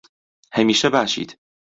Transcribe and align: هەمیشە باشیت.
هەمیشە 0.55 0.89
باشیت. 0.95 1.29